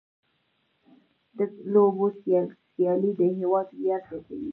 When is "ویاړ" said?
3.79-4.01